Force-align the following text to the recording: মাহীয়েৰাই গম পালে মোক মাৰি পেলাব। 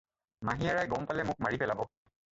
মাহীয়েৰাই 0.47 0.89
গম 0.95 1.05
পালে 1.11 1.27
মোক 1.31 1.45
মাৰি 1.49 1.63
পেলাব। 1.65 1.89